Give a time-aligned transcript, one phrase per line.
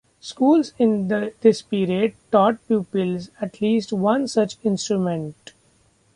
[0.19, 1.09] Schools in
[1.41, 5.53] this period taught pupils at least one such instrument.